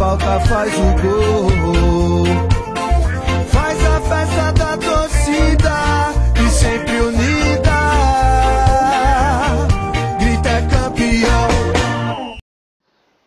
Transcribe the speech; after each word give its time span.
falta, 0.00 0.40
faz 0.40 0.72
o 0.78 1.02
gol. 1.02 2.24
Faz 3.48 3.84
a 3.84 4.00
festa 4.00 4.50
da 4.52 4.78
torcida 4.78 5.74
e 6.42 6.48
sempre 6.48 7.00
unida. 7.02 7.70
Grita 10.18 10.48
é 10.48 10.66
campeão. 10.70 12.38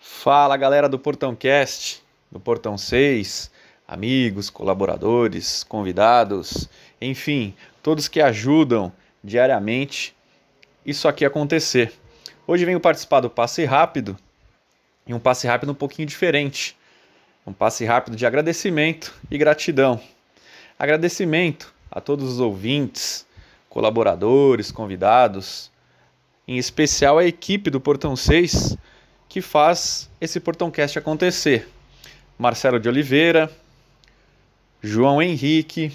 Fala 0.00 0.56
galera 0.56 0.88
do 0.88 0.98
Portão 0.98 1.36
Cast, 1.36 2.02
do 2.30 2.40
Portão 2.40 2.78
6, 2.78 3.50
amigos, 3.86 4.48
colaboradores, 4.48 5.62
convidados, 5.64 6.70
enfim, 6.98 7.54
todos 7.82 8.08
que 8.08 8.22
ajudam 8.22 8.90
diariamente 9.22 10.16
isso 10.86 11.06
aqui 11.06 11.26
acontecer. 11.26 11.92
Hoje 12.46 12.64
venho 12.64 12.80
participar 12.80 13.20
do 13.20 13.28
passe 13.28 13.62
rápido 13.66 14.16
e 15.06 15.14
um 15.14 15.18
passe 15.18 15.46
rápido 15.46 15.72
um 15.72 15.74
pouquinho 15.74 16.06
diferente. 16.06 16.76
Um 17.46 17.52
passe 17.52 17.84
rápido 17.84 18.16
de 18.16 18.24
agradecimento 18.24 19.12
e 19.30 19.36
gratidão. 19.36 20.00
Agradecimento 20.78 21.72
a 21.90 22.00
todos 22.00 22.30
os 22.30 22.40
ouvintes, 22.40 23.26
colaboradores, 23.68 24.70
convidados, 24.70 25.70
em 26.46 26.58
especial 26.58 27.18
a 27.18 27.24
equipe 27.24 27.70
do 27.70 27.80
Portão 27.80 28.14
6 28.16 28.76
que 29.28 29.40
faz 29.40 30.10
esse 30.20 30.38
Portão 30.38 30.70
Cast 30.70 30.98
acontecer. 30.98 31.66
Marcelo 32.38 32.78
de 32.78 32.86
Oliveira, 32.86 33.50
João 34.82 35.22
Henrique, 35.22 35.90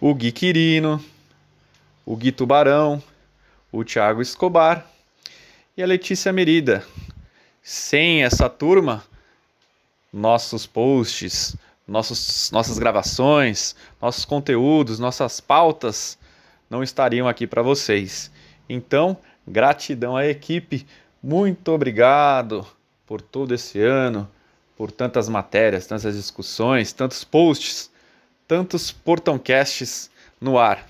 o 0.00 0.14
Gui 0.14 0.32
Quirino, 0.32 1.04
o 2.06 2.16
Gui 2.16 2.32
Tubarão, 2.32 3.02
o 3.70 3.84
Thiago 3.84 4.22
Escobar 4.22 4.86
e 5.76 5.82
a 5.82 5.86
Letícia 5.86 6.32
Merida. 6.32 6.86
Sem 7.62 8.22
essa 8.22 8.48
turma, 8.48 9.04
nossos 10.12 10.66
posts, 10.66 11.56
nossos, 11.86 12.50
nossas 12.50 12.78
gravações, 12.78 13.74
nossos 14.00 14.24
conteúdos, 14.24 14.98
nossas 14.98 15.40
pautas 15.40 16.18
não 16.68 16.82
estariam 16.82 17.26
aqui 17.26 17.46
para 17.46 17.62
vocês. 17.62 18.30
Então, 18.68 19.16
gratidão 19.46 20.16
à 20.16 20.26
equipe, 20.26 20.86
muito 21.22 21.72
obrigado 21.72 22.66
por 23.06 23.22
todo 23.22 23.54
esse 23.54 23.80
ano, 23.80 24.28
por 24.76 24.90
tantas 24.92 25.28
matérias, 25.28 25.86
tantas 25.86 26.14
discussões, 26.14 26.92
tantos 26.92 27.24
posts, 27.24 27.90
tantos 28.46 28.92
portãocasts 28.92 30.10
no 30.40 30.58
ar. 30.58 30.86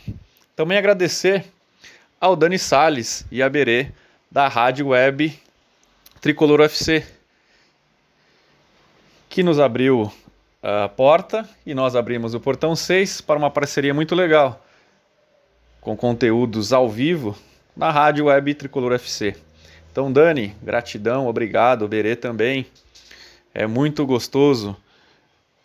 Também 0.56 0.76
agradecer 0.76 1.46
ao 2.20 2.34
Dani 2.34 2.58
Sales 2.58 3.24
e 3.30 3.40
a 3.40 3.48
Berê 3.48 3.92
da 4.30 4.48
Rádio 4.48 4.88
Web 4.88 5.40
Tricolor 6.20 6.60
UFC, 6.60 7.06
que 9.28 9.42
nos 9.42 9.60
abriu 9.60 10.12
a 10.60 10.88
porta 10.88 11.48
e 11.64 11.72
nós 11.74 11.94
abrimos 11.94 12.34
o 12.34 12.40
Portão 12.40 12.74
6 12.74 13.20
para 13.20 13.38
uma 13.38 13.50
parceria 13.50 13.94
muito 13.94 14.16
legal, 14.16 14.64
com 15.80 15.96
conteúdos 15.96 16.72
ao 16.72 16.88
vivo 16.88 17.38
na 17.76 17.92
Rádio 17.92 18.24
Web 18.24 18.54
Tricolor 18.54 18.92
UFC. 18.92 19.36
Então, 19.92 20.12
Dani, 20.12 20.56
gratidão, 20.60 21.28
obrigado, 21.28 21.86
Berê 21.86 22.16
também. 22.16 22.66
É 23.54 23.66
muito 23.66 24.04
gostoso 24.04 24.76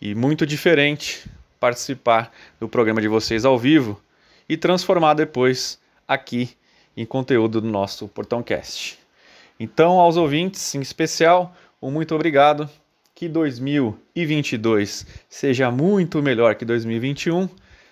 e 0.00 0.14
muito 0.14 0.46
diferente 0.46 1.28
participar 1.58 2.32
do 2.60 2.68
programa 2.68 3.00
de 3.00 3.08
vocês 3.08 3.44
ao 3.44 3.58
vivo 3.58 4.00
e 4.48 4.56
transformar 4.56 5.14
depois 5.14 5.80
aqui 6.06 6.56
em 6.96 7.04
conteúdo 7.04 7.60
do 7.60 7.68
nosso 7.68 8.06
Portão 8.06 8.40
Cast. 8.40 9.03
Então, 9.58 10.00
aos 10.00 10.16
ouvintes, 10.16 10.74
em 10.74 10.80
especial, 10.80 11.54
um 11.80 11.90
muito 11.90 12.14
obrigado. 12.14 12.68
Que 13.14 13.28
2022 13.28 15.06
seja 15.28 15.70
muito 15.70 16.20
melhor 16.20 16.56
que 16.56 16.64
2021, 16.64 17.48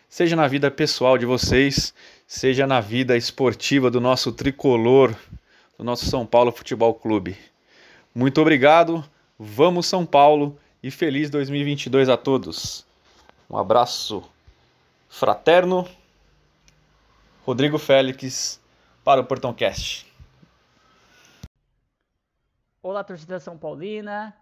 seja 0.08 0.34
na 0.34 0.48
vida 0.48 0.68
pessoal 0.68 1.16
de 1.16 1.24
vocês, 1.24 1.94
seja 2.26 2.66
na 2.66 2.80
vida 2.80 3.16
esportiva 3.16 3.88
do 3.88 4.00
nosso 4.00 4.32
tricolor, 4.32 5.14
do 5.78 5.84
nosso 5.84 6.06
São 6.06 6.26
Paulo 6.26 6.50
Futebol 6.50 6.92
Clube. 6.92 7.36
Muito 8.12 8.40
obrigado, 8.40 9.04
vamos 9.38 9.86
São 9.86 10.04
Paulo 10.04 10.58
e 10.82 10.90
feliz 10.90 11.30
2022 11.30 12.08
a 12.08 12.16
todos. 12.16 12.84
Um 13.48 13.56
abraço 13.56 14.24
fraterno 15.08 15.86
Rodrigo 17.44 17.78
Félix 17.78 18.60
para 19.04 19.20
o 19.20 19.24
Portão 19.24 19.52
Cast. 19.52 20.11
Olá, 22.84 23.04
torcida 23.04 23.38
São 23.38 23.56
Paulina. 23.56 24.36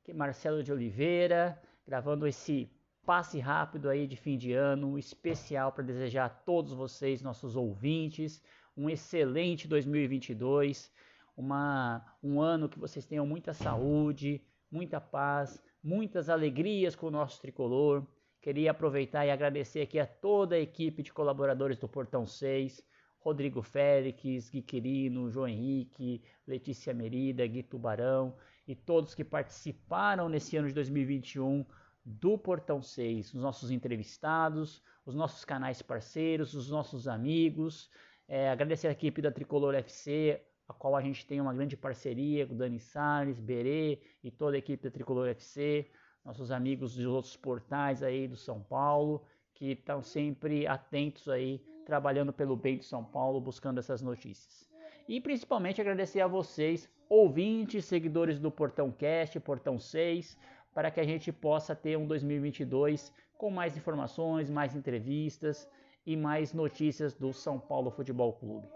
Aqui 0.00 0.10
é 0.10 0.14
Marcelo 0.14 0.62
de 0.62 0.72
Oliveira, 0.72 1.60
gravando 1.86 2.26
esse 2.26 2.72
passe 3.04 3.38
rápido 3.38 3.90
aí 3.90 4.06
de 4.06 4.16
fim 4.16 4.38
de 4.38 4.54
ano, 4.54 4.98
especial 4.98 5.70
para 5.70 5.84
desejar 5.84 6.24
a 6.24 6.28
todos 6.30 6.72
vocês, 6.72 7.20
nossos 7.20 7.54
ouvintes, 7.54 8.42
um 8.74 8.88
excelente 8.88 9.68
2022, 9.68 10.90
uma, 11.36 12.02
um 12.22 12.40
ano 12.40 12.70
que 12.70 12.78
vocês 12.78 13.04
tenham 13.04 13.26
muita 13.26 13.52
saúde, 13.52 14.42
muita 14.70 14.98
paz, 14.98 15.62
muitas 15.84 16.30
alegrias 16.30 16.96
com 16.96 17.08
o 17.08 17.10
nosso 17.10 17.38
tricolor, 17.38 18.06
Queria 18.42 18.72
aproveitar 18.72 19.24
e 19.24 19.30
agradecer 19.30 19.82
aqui 19.82 20.00
a 20.00 20.06
toda 20.06 20.56
a 20.56 20.58
equipe 20.58 21.00
de 21.00 21.12
colaboradores 21.12 21.78
do 21.78 21.88
Portão 21.88 22.26
6, 22.26 22.84
Rodrigo 23.22 23.62
Félix, 23.62 24.50
Gui 24.50 24.62
Quirino, 24.62 25.30
João 25.30 25.48
Henrique, 25.48 26.22
Letícia 26.46 26.92
Merida, 26.92 27.46
Gui 27.46 27.62
Tubarão 27.62 28.34
e 28.66 28.74
todos 28.74 29.14
que 29.14 29.24
participaram 29.24 30.28
nesse 30.28 30.56
ano 30.56 30.68
de 30.68 30.74
2021 30.74 31.64
do 32.04 32.36
Portão 32.36 32.82
6, 32.82 33.34
os 33.34 33.40
nossos 33.40 33.70
entrevistados, 33.70 34.82
os 35.06 35.14
nossos 35.14 35.44
canais 35.44 35.80
parceiros, 35.80 36.54
os 36.54 36.70
nossos 36.70 37.06
amigos. 37.06 37.90
É, 38.26 38.50
agradecer 38.50 38.88
a 38.88 38.92
equipe 38.92 39.22
da 39.22 39.30
Tricolor 39.30 39.74
FC, 39.74 40.42
a 40.68 40.74
qual 40.74 40.96
a 40.96 41.02
gente 41.02 41.26
tem 41.26 41.40
uma 41.40 41.54
grande 41.54 41.76
parceria 41.76 42.46
com 42.46 42.56
Dani 42.56 42.80
Salles, 42.80 43.38
Berê 43.38 44.00
e 44.22 44.30
toda 44.30 44.56
a 44.56 44.58
equipe 44.58 44.82
da 44.82 44.90
Tricolor 44.90 45.28
FC 45.28 45.88
nossos 46.24 46.50
amigos 46.50 46.94
de 46.94 47.06
outros 47.06 47.36
portais 47.36 48.02
aí 48.02 48.28
do 48.28 48.36
São 48.36 48.62
Paulo, 48.62 49.24
que 49.54 49.72
estão 49.72 50.02
sempre 50.02 50.66
atentos 50.66 51.28
aí, 51.28 51.64
trabalhando 51.84 52.32
pelo 52.32 52.56
bem 52.56 52.78
de 52.78 52.84
São 52.84 53.04
Paulo, 53.04 53.40
buscando 53.40 53.78
essas 53.78 54.02
notícias. 54.02 54.70
E 55.08 55.20
principalmente 55.20 55.80
agradecer 55.80 56.20
a 56.20 56.26
vocês, 56.26 56.88
ouvintes, 57.08 57.84
seguidores 57.84 58.38
do 58.38 58.50
Portão 58.50 58.90
Cast, 58.90 59.38
Portão 59.40 59.78
6, 59.78 60.38
para 60.74 60.90
que 60.90 61.00
a 61.00 61.04
gente 61.04 61.32
possa 61.32 61.74
ter 61.74 61.98
um 61.98 62.06
2022 62.06 63.12
com 63.36 63.50
mais 63.50 63.76
informações, 63.76 64.48
mais 64.48 64.74
entrevistas 64.74 65.68
e 66.06 66.16
mais 66.16 66.52
notícias 66.52 67.14
do 67.14 67.32
São 67.32 67.58
Paulo 67.58 67.90
Futebol 67.90 68.32
Clube. 68.32 68.68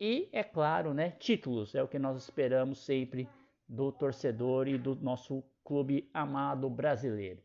E, 0.00 0.28
é 0.32 0.42
claro, 0.42 0.92
né, 0.92 1.10
títulos 1.18 1.74
é 1.74 1.82
o 1.82 1.88
que 1.88 1.98
nós 1.98 2.16
esperamos 2.16 2.84
sempre 2.84 3.28
do 3.68 3.92
torcedor 3.92 4.68
e 4.68 4.76
do 4.76 4.94
nosso 4.96 5.42
clube 5.64 6.08
amado 6.12 6.68
brasileiro. 6.68 7.40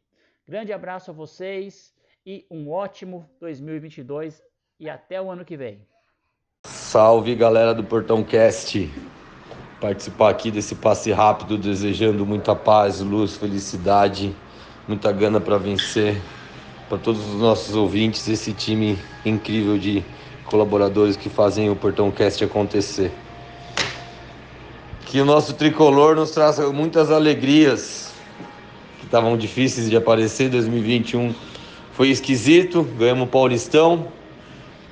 Grande 0.47 0.73
abraço 0.73 1.11
a 1.11 1.13
vocês 1.13 1.95
e 2.25 2.45
um 2.49 2.69
ótimo 2.69 3.29
2022 3.39 4.43
e 4.79 4.89
até 4.89 5.21
o 5.21 5.29
ano 5.29 5.43
que 5.43 5.57
vem. 5.57 5.79
Salve 6.65 7.35
galera 7.35 7.73
do 7.73 7.83
Portão 7.83 8.23
Cast. 8.23 8.89
Participar 9.81 10.29
aqui 10.29 10.49
desse 10.49 10.75
passe 10.75 11.11
rápido, 11.11 11.57
desejando 11.57 12.25
muita 12.25 12.55
paz, 12.55 13.01
luz, 13.01 13.35
felicidade, 13.35 14.33
muita 14.87 15.11
gana 15.11 15.39
para 15.41 15.57
vencer. 15.57 16.19
Para 16.87 16.97
todos 16.97 17.21
os 17.27 17.39
nossos 17.39 17.75
ouvintes, 17.75 18.27
esse 18.27 18.53
time 18.53 18.97
incrível 19.25 19.77
de 19.77 20.03
colaboradores 20.45 21.15
que 21.15 21.29
fazem 21.29 21.69
o 21.69 21.75
Portão 21.75 22.09
Cast 22.09 22.43
acontecer. 22.43 23.11
Que 25.05 25.19
o 25.21 25.25
nosso 25.25 25.53
tricolor 25.53 26.15
nos 26.15 26.31
traça 26.31 26.67
muitas 26.71 27.11
alegrias 27.11 28.13
que 28.99 29.05
estavam 29.05 29.37
difíceis 29.37 29.89
de 29.89 29.95
aparecer. 29.95 30.49
2021 30.49 31.33
foi 31.93 32.09
esquisito, 32.09 32.83
ganhamos 32.97 33.27
o 33.27 33.31
Paulistão, 33.31 34.07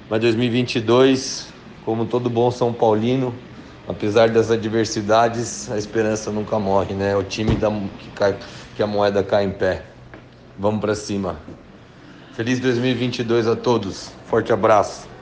mas 0.10 0.22
2022, 0.22 1.50
como 1.84 2.06
todo 2.06 2.30
bom 2.30 2.50
São 2.50 2.72
Paulino, 2.72 3.34
apesar 3.88 4.30
das 4.30 4.50
adversidades, 4.52 5.70
a 5.70 5.78
esperança 5.78 6.32
nunca 6.32 6.58
morre, 6.60 6.94
né? 6.94 7.16
O 7.16 7.24
time 7.24 7.56
da, 7.56 7.70
que, 7.70 8.10
cai, 8.12 8.38
que 8.76 8.84
a 8.84 8.88
moeda 8.88 9.24
cai 9.24 9.44
em 9.46 9.52
pé. 9.52 9.84
Vamos 10.58 10.80
para 10.82 10.96
cima. 10.96 11.38
Feliz 12.34 12.60
2022 12.60 13.48
a 13.48 13.56
todos. 13.56 14.12
Forte 14.28 14.54
abraço. 14.54 15.17